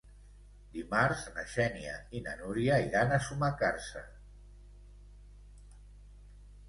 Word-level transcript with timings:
Dimarts 0.77 1.25
na 1.35 1.43
Xènia 1.55 1.99
i 2.19 2.21
na 2.29 2.33
Núria 2.41 2.79
iran 2.87 3.13
a 3.13 3.21
Sumacàrcer. 3.29 4.05